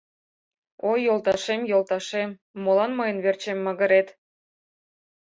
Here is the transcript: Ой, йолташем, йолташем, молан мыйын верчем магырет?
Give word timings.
Ой, 0.89 0.99
йолташем, 1.07 1.61
йолташем, 1.71 2.29
молан 2.63 2.91
мыйын 2.97 3.17
верчем 3.23 3.57
магырет? 3.65 4.07